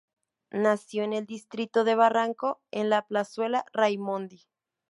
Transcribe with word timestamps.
Nació 0.55 1.03
en 1.03 1.13
el 1.13 1.27
Distrito 1.27 1.83
de 1.83 1.93
Barranco, 1.93 2.59
en 2.71 2.89
la 2.89 3.05
Plazuela 3.05 3.65
Raimondi. 3.71 4.41